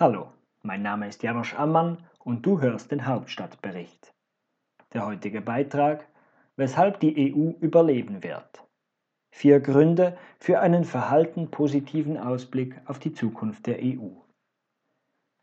[0.00, 0.28] Hallo,
[0.62, 4.14] mein Name ist Janosch Ammann und du hörst den Hauptstadtbericht.
[4.94, 6.08] Der heutige Beitrag,
[6.56, 8.66] weshalb die EU überleben wird.
[9.30, 14.08] Vier Gründe für einen verhalten positiven Ausblick auf die Zukunft der EU.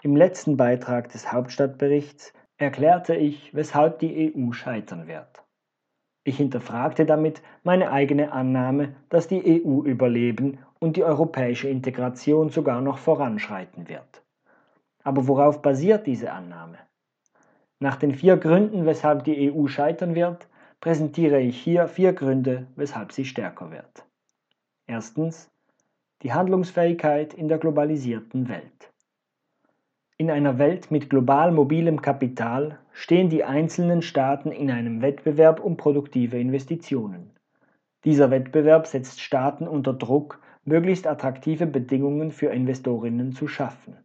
[0.02, 5.44] Im letzten Beitrag des Hauptstadtberichts erklärte ich, weshalb die EU scheitern wird.
[6.24, 12.82] Ich hinterfragte damit meine eigene Annahme, dass die EU überleben und die europäische Integration sogar
[12.82, 14.24] noch voranschreiten wird.
[15.08, 16.80] Aber worauf basiert diese Annahme?
[17.80, 20.50] Nach den vier Gründen, weshalb die EU scheitern wird,
[20.82, 24.06] präsentiere ich hier vier Gründe, weshalb sie stärker wird.
[24.86, 25.50] Erstens
[26.24, 28.92] die Handlungsfähigkeit in der globalisierten Welt.
[30.18, 35.78] In einer Welt mit global mobilem Kapital stehen die einzelnen Staaten in einem Wettbewerb um
[35.78, 37.32] produktive Investitionen.
[38.04, 43.96] Dieser Wettbewerb setzt Staaten unter Druck, möglichst attraktive Bedingungen für Investorinnen zu schaffen.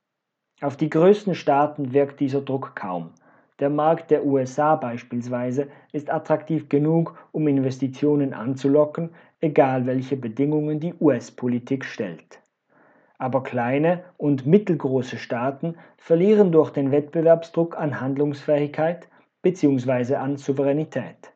[0.63, 3.11] Auf die größten Staaten wirkt dieser Druck kaum.
[3.59, 10.95] Der Markt der USA beispielsweise ist attraktiv genug, um Investitionen anzulocken, egal welche Bedingungen die
[11.01, 12.41] US-Politik stellt.
[13.19, 19.09] Aber kleine und mittelgroße Staaten verlieren durch den Wettbewerbsdruck an Handlungsfähigkeit
[19.43, 20.15] bzw.
[20.15, 21.33] an Souveränität.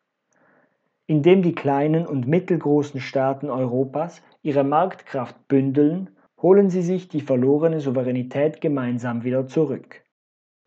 [1.08, 7.80] Indem die kleinen und mittelgroßen Staaten Europas ihre Marktkraft bündeln holen sie sich die verlorene
[7.80, 10.04] Souveränität gemeinsam wieder zurück.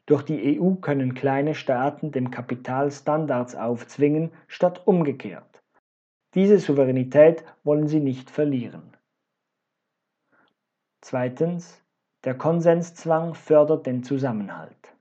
[0.06, 5.62] Durch die EU können kleine Staaten dem Kapital Standards aufzwingen, statt umgekehrt.
[6.34, 8.98] Diese Souveränität wollen sie nicht verlieren.
[11.02, 11.82] Zweitens.
[12.26, 14.94] Der Konsenszwang fördert den Zusammenhalt.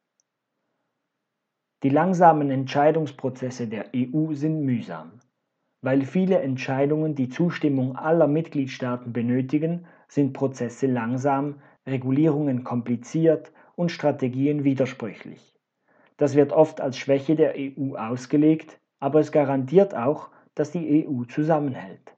[1.82, 5.20] Die langsamen Entscheidungsprozesse der EU sind mühsam.
[5.80, 14.64] Weil viele Entscheidungen die Zustimmung aller Mitgliedstaaten benötigen, sind Prozesse langsam, Regulierungen kompliziert und Strategien
[14.64, 15.54] widersprüchlich.
[16.16, 21.24] Das wird oft als Schwäche der EU ausgelegt, aber es garantiert auch, dass die EU
[21.24, 22.16] zusammenhält.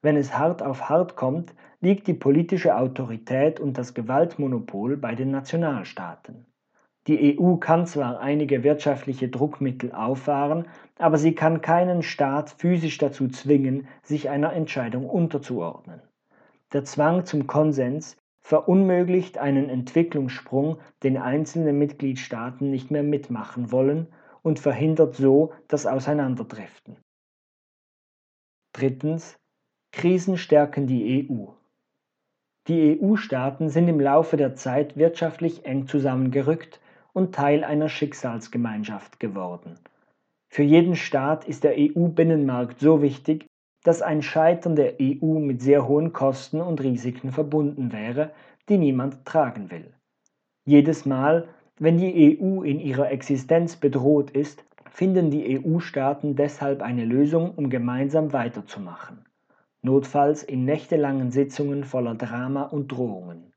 [0.00, 5.30] Wenn es hart auf hart kommt, liegt die politische Autorität und das Gewaltmonopol bei den
[5.30, 6.46] Nationalstaaten.
[7.06, 10.66] Die EU kann zwar einige wirtschaftliche Druckmittel auffahren,
[10.98, 16.02] aber sie kann keinen Staat physisch dazu zwingen, sich einer Entscheidung unterzuordnen.
[16.72, 24.08] Der Zwang zum Konsens verunmöglicht einen Entwicklungssprung, den einzelne Mitgliedstaaten nicht mehr mitmachen wollen
[24.42, 26.96] und verhindert so das Auseinanderdriften.
[28.72, 29.38] Drittens.
[29.92, 31.46] Krisen stärken die EU.
[32.68, 36.80] Die EU-Staaten sind im Laufe der Zeit wirtschaftlich eng zusammengerückt
[37.14, 39.78] und Teil einer Schicksalsgemeinschaft geworden.
[40.48, 43.47] Für jeden Staat ist der EU-Binnenmarkt so wichtig,
[43.88, 48.32] dass ein Scheitern der EU mit sehr hohen Kosten und Risiken verbunden wäre,
[48.68, 49.94] die niemand tragen will.
[50.66, 57.06] Jedes Mal, wenn die EU in ihrer Existenz bedroht ist, finden die EU-Staaten deshalb eine
[57.06, 59.24] Lösung, um gemeinsam weiterzumachen.
[59.80, 63.54] Notfalls in nächtelangen Sitzungen voller Drama und Drohungen.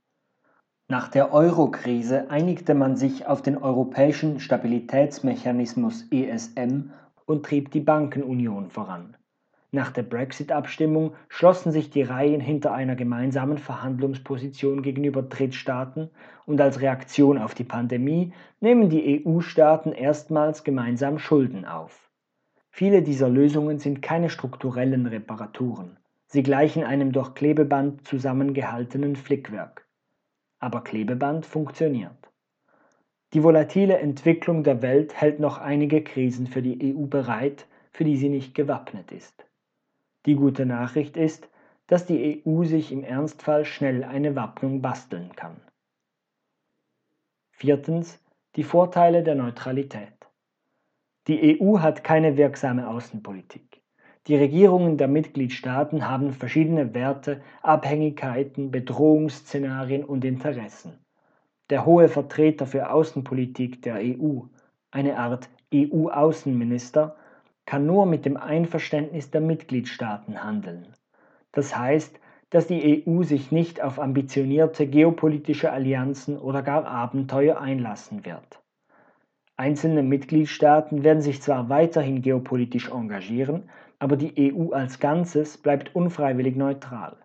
[0.87, 6.91] Nach der Euro-Krise einigte man sich auf den europäischen Stabilitätsmechanismus ESM
[7.25, 9.17] und trieb die Bankenunion voran.
[9.73, 16.09] Nach der Brexit-Abstimmung schlossen sich die Reihen hinter einer gemeinsamen Verhandlungsposition gegenüber Drittstaaten
[16.45, 22.09] und als Reaktion auf die Pandemie nehmen die EU-Staaten erstmals gemeinsam Schulden auf.
[22.69, 25.97] Viele dieser Lösungen sind keine strukturellen Reparaturen.
[26.27, 29.87] Sie gleichen einem durch Klebeband zusammengehaltenen Flickwerk.
[30.59, 32.29] Aber Klebeband funktioniert.
[33.33, 38.17] Die volatile Entwicklung der Welt hält noch einige Krisen für die EU bereit, für die
[38.17, 39.45] sie nicht gewappnet ist.
[40.25, 41.49] Die gute Nachricht ist,
[41.87, 45.59] dass die EU sich im Ernstfall schnell eine Wappnung basteln kann.
[47.51, 48.19] Viertens.
[48.55, 50.13] Die Vorteile der Neutralität.
[51.27, 53.81] Die EU hat keine wirksame Außenpolitik.
[54.27, 60.99] Die Regierungen der Mitgliedstaaten haben verschiedene Werte, Abhängigkeiten, Bedrohungsszenarien und Interessen.
[61.69, 64.41] Der hohe Vertreter für Außenpolitik der EU,
[64.91, 67.15] eine Art EU-Außenminister,
[67.71, 70.87] kann nur mit dem Einverständnis der Mitgliedstaaten handeln.
[71.53, 72.19] Das heißt,
[72.49, 78.59] dass die EU sich nicht auf ambitionierte geopolitische Allianzen oder gar Abenteuer einlassen wird.
[79.55, 83.69] Einzelne Mitgliedstaaten werden sich zwar weiterhin geopolitisch engagieren,
[83.99, 87.15] aber die EU als Ganzes bleibt unfreiwillig neutral.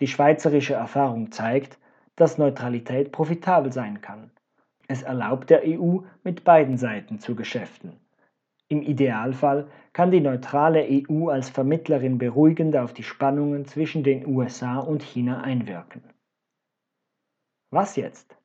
[0.00, 1.78] Die schweizerische Erfahrung zeigt,
[2.16, 4.30] dass Neutralität profitabel sein kann.
[4.88, 7.94] Es erlaubt der EU, mit beiden Seiten zu geschäften.
[8.72, 14.78] Im Idealfall kann die neutrale EU als Vermittlerin beruhigend auf die Spannungen zwischen den USA
[14.78, 16.04] und China einwirken.
[17.72, 18.36] Was jetzt?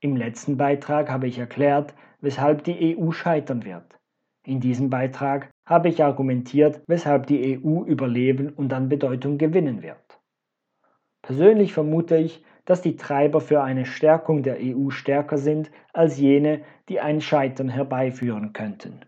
[0.00, 3.98] Im letzten Beitrag habe ich erklärt, weshalb die EU scheitern wird.
[4.44, 10.20] In diesem Beitrag habe ich argumentiert, weshalb die EU überleben und an Bedeutung gewinnen wird.
[11.22, 16.62] Persönlich vermute ich, dass die Treiber für eine Stärkung der EU stärker sind als jene,
[16.88, 19.00] die ein Scheitern herbeiführen könnten.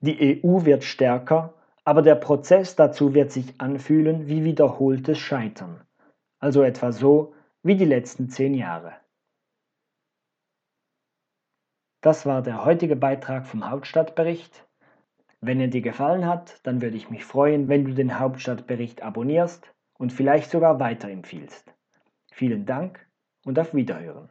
[0.00, 1.54] Die EU wird stärker,
[1.84, 5.80] aber der Prozess dazu wird sich anfühlen wie wiederholtes Scheitern,
[6.38, 8.94] also etwa so wie die letzten zehn Jahre.
[12.00, 14.68] Das war der heutige Beitrag vom Hauptstadtbericht.
[15.40, 19.74] Wenn er dir gefallen hat, dann würde ich mich freuen, wenn du den Hauptstadtbericht abonnierst
[19.98, 21.74] und vielleicht sogar weiterempfiehlst.
[22.32, 23.04] Vielen Dank
[23.44, 24.28] und auf Wiederhören.